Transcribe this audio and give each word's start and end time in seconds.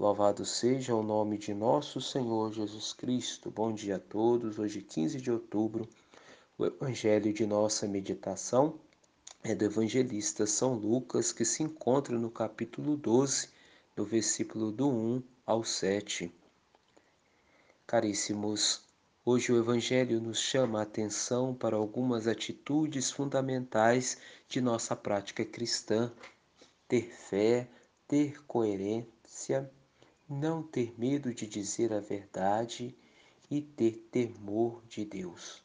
Louvado 0.00 0.46
seja 0.46 0.94
o 0.94 1.02
nome 1.02 1.36
de 1.36 1.52
nosso 1.52 2.00
Senhor 2.00 2.54
Jesus 2.54 2.94
Cristo. 2.94 3.50
Bom 3.50 3.70
dia 3.70 3.96
a 3.96 3.98
todos. 3.98 4.58
Hoje, 4.58 4.80
15 4.80 5.20
de 5.20 5.30
outubro, 5.30 5.86
o 6.56 6.64
evangelho 6.64 7.30
de 7.34 7.44
nossa 7.44 7.86
meditação 7.86 8.80
é 9.44 9.54
do 9.54 9.62
evangelista 9.62 10.46
São 10.46 10.72
Lucas, 10.72 11.32
que 11.32 11.44
se 11.44 11.62
encontra 11.62 12.18
no 12.18 12.30
capítulo 12.30 12.96
12, 12.96 13.50
no 13.94 14.06
versículo 14.06 14.72
do 14.72 14.88
1 14.88 15.22
ao 15.44 15.62
7. 15.62 16.32
Caríssimos, 17.86 18.80
hoje 19.22 19.52
o 19.52 19.58
evangelho 19.58 20.18
nos 20.18 20.38
chama 20.38 20.78
a 20.78 20.84
atenção 20.84 21.54
para 21.54 21.76
algumas 21.76 22.26
atitudes 22.26 23.10
fundamentais 23.10 24.16
de 24.48 24.62
nossa 24.62 24.96
prática 24.96 25.44
cristã: 25.44 26.10
ter 26.88 27.12
fé, 27.12 27.68
ter 28.08 28.42
coerência, 28.46 29.70
não 30.32 30.62
ter 30.62 30.94
medo 30.96 31.34
de 31.34 31.44
dizer 31.44 31.92
a 31.92 31.98
verdade 31.98 32.96
e 33.50 33.60
ter 33.60 34.08
temor 34.12 34.80
de 34.88 35.04
Deus. 35.04 35.60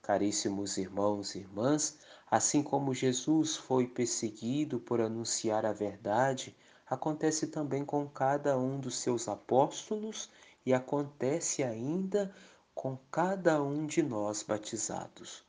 Caríssimos 0.00 0.78
irmãos 0.78 1.34
e 1.34 1.40
irmãs, 1.40 1.98
assim 2.30 2.62
como 2.62 2.94
Jesus 2.94 3.56
foi 3.56 3.86
perseguido 3.86 4.80
por 4.80 5.02
anunciar 5.02 5.66
a 5.66 5.72
verdade, 5.74 6.56
acontece 6.88 7.48
também 7.48 7.84
com 7.84 8.08
cada 8.08 8.58
um 8.58 8.80
dos 8.80 8.96
seus 8.96 9.28
apóstolos 9.28 10.30
e 10.64 10.72
acontece 10.72 11.62
ainda 11.62 12.34
com 12.74 12.96
cada 13.10 13.62
um 13.62 13.86
de 13.86 14.02
nós 14.02 14.42
batizados. 14.42 15.44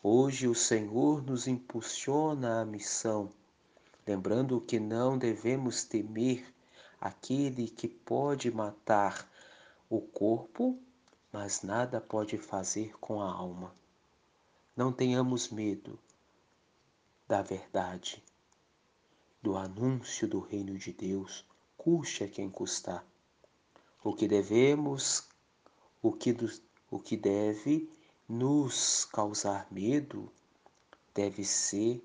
Hoje 0.00 0.46
o 0.46 0.54
Senhor 0.54 1.20
nos 1.24 1.48
impulsiona 1.48 2.60
à 2.60 2.64
missão, 2.64 3.32
lembrando 4.06 4.60
que 4.60 4.78
não 4.78 5.18
devemos 5.18 5.82
temer 5.82 6.54
aquele 7.00 7.68
que 7.68 7.88
pode 7.88 8.50
matar 8.50 9.30
o 9.88 10.00
corpo, 10.00 10.78
mas 11.32 11.62
nada 11.62 12.00
pode 12.00 12.38
fazer 12.38 12.98
com 12.98 13.20
a 13.20 13.30
alma. 13.30 13.74
Não 14.76 14.92
tenhamos 14.92 15.48
medo 15.48 15.98
da 17.28 17.42
verdade, 17.42 18.22
do 19.42 19.56
anúncio 19.56 20.26
do 20.28 20.40
reino 20.40 20.76
de 20.78 20.92
Deus, 20.92 21.44
custe 21.76 22.24
a 22.24 22.28
quem 22.28 22.50
custar. 22.50 23.04
O 24.02 24.14
que 24.14 24.26
devemos, 24.28 25.28
o 26.02 26.12
que, 26.12 26.36
o 26.90 26.98
que 26.98 27.16
deve 27.16 27.90
nos 28.28 29.04
causar 29.04 29.66
medo 29.70 30.30
deve 31.14 31.44
ser 31.44 32.02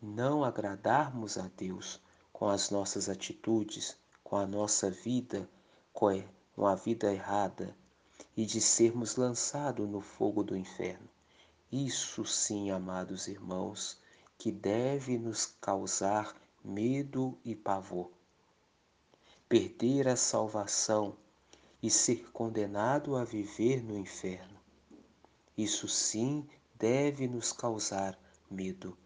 não 0.00 0.44
agradarmos 0.44 1.36
a 1.36 1.48
Deus 1.56 2.00
com 2.32 2.48
as 2.48 2.70
nossas 2.70 3.08
atitudes, 3.08 3.96
com 4.30 4.36
a 4.36 4.46
nossa 4.46 4.88
vida, 4.88 5.50
com 5.92 6.64
a 6.64 6.74
vida 6.76 7.12
errada 7.12 7.76
e 8.36 8.46
de 8.46 8.60
sermos 8.60 9.16
lançados 9.16 9.88
no 9.88 10.00
fogo 10.00 10.44
do 10.44 10.56
inferno. 10.56 11.08
Isso 11.72 12.24
sim, 12.24 12.70
amados 12.70 13.26
irmãos, 13.26 13.98
que 14.38 14.52
deve 14.52 15.18
nos 15.18 15.46
causar 15.60 16.32
medo 16.64 17.36
e 17.44 17.56
pavor. 17.56 18.08
Perder 19.48 20.06
a 20.06 20.14
salvação 20.14 21.16
e 21.82 21.90
ser 21.90 22.30
condenado 22.30 23.16
a 23.16 23.24
viver 23.24 23.82
no 23.82 23.98
inferno. 23.98 24.60
Isso 25.58 25.88
sim 25.88 26.48
deve 26.76 27.26
nos 27.26 27.50
causar 27.50 28.16
medo, 28.48 28.96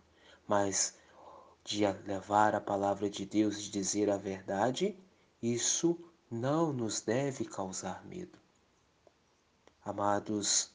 mas 0.47 0.99
de 1.65 1.87
levar 2.07 2.55
a 2.55 2.61
palavra 2.61 3.09
de 3.09 3.25
Deus 3.25 3.57
e 3.57 3.71
dizer 3.71 4.11
a 4.11 4.19
verdade, 4.19 5.03
isso 5.45 5.99
não 6.31 6.73
nos 6.73 7.03
deve 7.03 7.45
causar 7.45 8.03
medo. 8.07 8.39
Amados, 9.85 10.71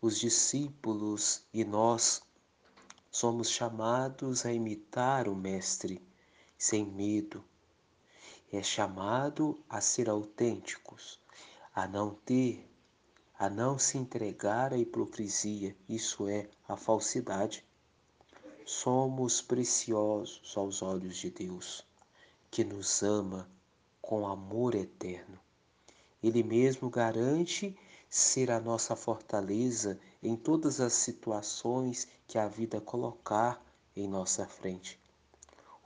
os 0.00 0.20
discípulos 0.20 1.42
e 1.52 1.64
nós 1.64 2.22
somos 3.10 3.50
chamados 3.50 4.46
a 4.46 4.52
imitar 4.52 5.26
o 5.26 5.34
Mestre 5.34 6.00
sem 6.56 6.86
medo. 6.86 7.44
É 8.52 8.62
chamado 8.62 9.58
a 9.68 9.80
ser 9.80 10.08
autênticos, 10.08 11.18
a 11.74 11.88
não 11.88 12.14
ter, 12.14 12.70
a 13.36 13.50
não 13.50 13.76
se 13.76 13.98
entregar 13.98 14.72
à 14.72 14.78
hipocrisia, 14.78 15.76
isso 15.88 16.28
é, 16.28 16.48
a 16.68 16.76
falsidade. 16.76 17.64
Somos 18.64 19.42
preciosos 19.42 20.56
aos 20.56 20.80
olhos 20.80 21.16
de 21.16 21.28
Deus, 21.28 21.84
que 22.52 22.62
nos 22.62 23.02
ama 23.02 23.50
com 24.00 24.26
amor 24.26 24.74
eterno. 24.74 25.38
Ele 26.22 26.42
mesmo 26.42 26.90
garante 26.90 27.76
ser 28.08 28.50
a 28.50 28.60
nossa 28.60 28.96
fortaleza 28.96 29.98
em 30.22 30.36
todas 30.36 30.80
as 30.80 30.92
situações 30.92 32.08
que 32.26 32.38
a 32.38 32.48
vida 32.48 32.80
colocar 32.80 33.64
em 33.96 34.08
nossa 34.08 34.46
frente. 34.46 34.98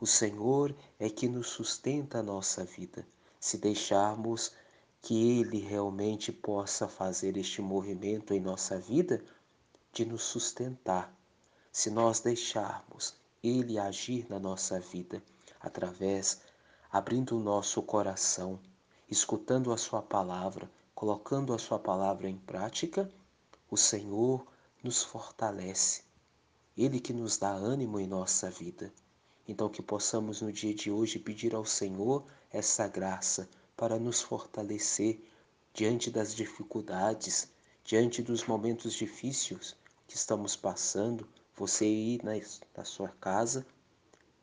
O 0.00 0.06
Senhor 0.06 0.74
é 0.98 1.08
que 1.08 1.28
nos 1.28 1.48
sustenta 1.48 2.18
a 2.18 2.22
nossa 2.22 2.64
vida, 2.64 3.06
se 3.38 3.58
deixarmos 3.58 4.52
que 5.00 5.38
Ele 5.38 5.58
realmente 5.58 6.32
possa 6.32 6.88
fazer 6.88 7.36
este 7.36 7.60
movimento 7.60 8.32
em 8.32 8.40
nossa 8.40 8.78
vida 8.78 9.22
de 9.92 10.04
nos 10.04 10.22
sustentar. 10.22 11.14
Se 11.70 11.90
nós 11.90 12.20
deixarmos 12.20 13.14
Ele 13.42 13.78
agir 13.78 14.26
na 14.28 14.38
nossa 14.38 14.80
vida 14.80 15.22
através 15.60 16.40
abrindo 16.94 17.36
o 17.36 17.40
nosso 17.40 17.82
coração, 17.82 18.56
escutando 19.10 19.72
a 19.72 19.76
Sua 19.76 20.00
palavra, 20.00 20.70
colocando 20.94 21.52
a 21.52 21.58
Sua 21.58 21.76
palavra 21.76 22.28
em 22.28 22.36
prática, 22.36 23.10
o 23.68 23.76
Senhor 23.76 24.46
nos 24.80 25.02
fortalece. 25.02 26.04
Ele 26.78 27.00
que 27.00 27.12
nos 27.12 27.36
dá 27.36 27.50
ânimo 27.50 27.98
em 27.98 28.06
nossa 28.06 28.48
vida. 28.48 28.92
Então, 29.48 29.68
que 29.68 29.82
possamos 29.82 30.40
no 30.40 30.52
dia 30.52 30.72
de 30.72 30.88
hoje 30.88 31.18
pedir 31.18 31.52
ao 31.52 31.64
Senhor 31.64 32.24
essa 32.48 32.86
graça 32.86 33.48
para 33.76 33.98
nos 33.98 34.22
fortalecer 34.22 35.20
diante 35.72 36.12
das 36.12 36.32
dificuldades, 36.32 37.50
diante 37.82 38.22
dos 38.22 38.44
momentos 38.44 38.92
difíceis 38.92 39.74
que 40.06 40.14
estamos 40.14 40.54
passando. 40.54 41.26
Você 41.56 41.86
aí 41.86 42.20
na, 42.22 42.34
na 42.76 42.84
sua 42.84 43.08
casa 43.20 43.66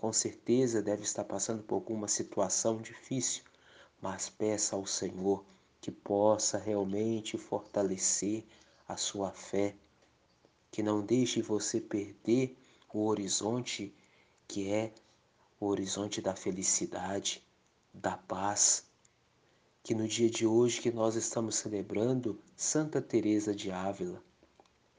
com 0.02 0.12
certeza 0.12 0.82
deve 0.82 1.04
estar 1.04 1.24
passando 1.24 1.62
por 1.62 1.76
alguma 1.76 2.08
situação 2.08 2.82
difícil, 2.82 3.44
mas 4.02 4.30
peça 4.30 4.76
ao 4.76 4.84
Senhor 4.84 5.46
que 5.80 5.92
possa 5.92 6.58
realmente 6.58 7.38
fortalecer 7.38 8.44
a 8.88 8.98
sua 8.98 9.32
fé, 9.32 9.76
que 10.72 10.82
não 10.82 11.06
deixe 11.06 11.44
você 11.44 11.80
perder 11.80 12.58
o 12.92 13.06
horizonte 13.06 13.94
que 14.48 14.72
é 14.72 14.92
o 15.60 15.68
horizonte 15.68 16.20
da 16.20 16.36
felicidade, 16.36 17.44
da 17.94 18.18
paz. 18.18 18.88
Que 19.84 19.94
no 19.94 20.08
dia 20.08 20.32
de 20.32 20.48
hoje 20.48 20.82
que 20.82 20.90
nós 20.90 21.16
estamos 21.16 21.58
celebrando 21.58 22.42
Santa 22.58 23.04
Teresa 23.04 23.54
de 23.54 23.72
Ávila, 23.72 24.20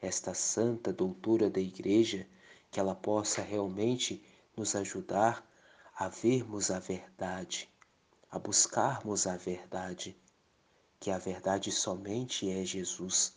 esta 0.01 0.33
santa 0.33 0.93
doutora 0.93 1.51
da 1.51 1.61
igreja, 1.61 2.25
que 2.71 2.79
ela 2.79 2.95
possa 2.95 3.43
realmente 3.43 4.25
nos 4.57 4.75
ajudar 4.75 5.47
a 5.95 6.09
vermos 6.09 6.71
a 6.71 6.79
verdade, 6.79 7.71
a 8.31 8.39
buscarmos 8.39 9.27
a 9.27 9.37
verdade, 9.37 10.17
que 10.99 11.11
a 11.11 11.19
verdade 11.19 11.71
somente 11.71 12.51
é 12.51 12.65
Jesus. 12.65 13.35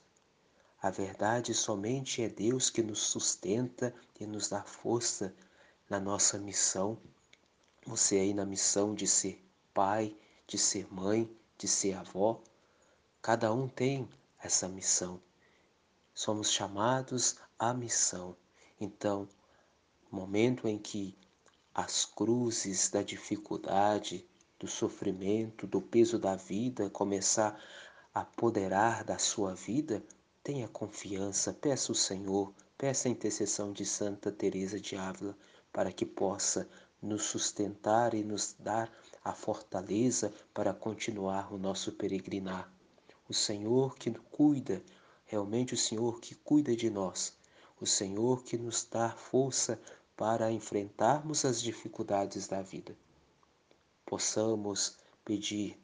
A 0.81 0.89
verdade 0.89 1.53
somente 1.53 2.21
é 2.21 2.29
Deus 2.29 2.69
que 2.69 2.83
nos 2.83 2.99
sustenta 2.99 3.93
e 4.19 4.25
nos 4.25 4.49
dá 4.49 4.63
força 4.63 5.33
na 5.89 5.99
nossa 5.99 6.37
missão. 6.37 6.97
Você 7.85 8.17
aí 8.17 8.33
na 8.33 8.45
missão 8.45 8.93
de 8.93 9.07
ser 9.07 9.43
pai, 9.73 10.15
de 10.47 10.57
ser 10.57 10.91
mãe, 10.93 11.29
de 11.57 11.67
ser 11.67 11.93
avó, 11.93 12.41
cada 13.21 13.51
um 13.53 13.67
tem 13.67 14.07
essa 14.39 14.67
missão. 14.67 15.21
Somos 16.13 16.51
chamados 16.51 17.37
à 17.57 17.73
missão. 17.73 18.37
Então, 18.79 19.27
momento 20.15 20.67
em 20.67 20.77
que 20.77 21.13
as 21.73 22.05
cruzes 22.05 22.89
da 22.89 23.03
dificuldade, 23.03 24.25
do 24.57 24.65
sofrimento, 24.65 25.67
do 25.67 25.81
peso 25.81 26.17
da 26.17 26.37
vida 26.37 26.89
começar 26.89 27.61
a 28.13 28.21
apoderar 28.21 29.03
da 29.03 29.17
sua 29.17 29.53
vida, 29.53 30.01
tenha 30.41 30.69
confiança, 30.69 31.51
peça 31.51 31.91
o 31.91 31.95
Senhor, 31.95 32.53
peça 32.77 33.09
a 33.09 33.11
intercessão 33.11 33.73
de 33.73 33.85
Santa 33.85 34.31
Teresa 34.31 34.79
de 34.79 34.95
Ávila 34.95 35.37
para 35.73 35.91
que 35.91 36.05
possa 36.05 36.65
nos 37.01 37.23
sustentar 37.23 38.13
e 38.13 38.23
nos 38.23 38.55
dar 38.57 38.89
a 39.21 39.33
fortaleza 39.33 40.33
para 40.53 40.73
continuar 40.73 41.53
o 41.53 41.57
nosso 41.57 41.91
peregrinar. 41.91 42.71
O 43.27 43.33
Senhor 43.33 43.97
que 43.97 44.09
cuida, 44.11 44.81
realmente 45.25 45.73
o 45.73 45.77
Senhor 45.77 46.21
que 46.21 46.35
cuida 46.35 46.73
de 46.73 46.89
nós, 46.89 47.33
o 47.81 47.85
Senhor 47.85 48.43
que 48.43 48.57
nos 48.57 48.87
dá 48.89 49.09
força 49.09 49.77
para 50.15 50.51
enfrentarmos 50.51 51.45
as 51.45 51.61
dificuldades 51.61 52.47
da 52.47 52.61
vida. 52.61 52.95
possamos 54.05 54.97
pedir 55.25 55.77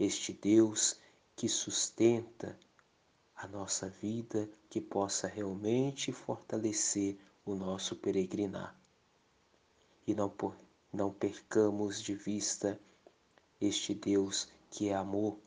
este 0.00 0.32
Deus 0.32 0.98
que 1.36 1.48
sustenta 1.48 2.58
a 3.36 3.46
nossa 3.46 3.88
vida, 3.88 4.48
que 4.70 4.80
possa 4.80 5.28
realmente 5.28 6.10
fortalecer 6.10 7.18
o 7.44 7.54
nosso 7.54 7.94
peregrinar. 7.94 8.74
E 10.06 10.14
não, 10.14 10.32
não 10.92 11.12
percamos 11.12 12.02
de 12.02 12.14
vista 12.14 12.80
este 13.60 13.94
Deus 13.94 14.48
que 14.70 14.88
é 14.88 14.94
amor, 14.94 15.38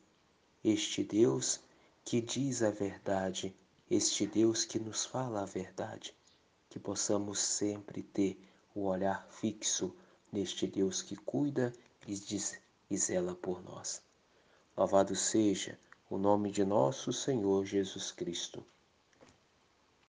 este 0.64 1.02
Deus 1.02 1.60
que 2.04 2.20
diz 2.20 2.62
a 2.62 2.70
verdade, 2.70 3.54
este 3.90 4.26
Deus 4.26 4.64
que 4.64 4.78
nos 4.78 5.04
fala 5.04 5.42
a 5.42 5.46
verdade, 5.46 6.14
que 6.72 6.78
possamos 6.78 7.38
sempre 7.38 8.02
ter 8.02 8.40
o 8.74 8.86
olhar 8.86 9.26
fixo 9.28 9.94
neste 10.32 10.66
Deus 10.66 11.02
que 11.02 11.14
cuida 11.14 11.70
e, 12.08 12.14
diz, 12.14 12.58
e 12.90 12.96
zela 12.96 13.34
por 13.34 13.62
nós. 13.62 14.00
Louvado 14.74 15.14
seja 15.14 15.78
o 16.08 16.16
nome 16.16 16.50
de 16.50 16.64
nosso 16.64 17.12
Senhor 17.12 17.66
Jesus 17.66 18.10
Cristo. 18.10 18.64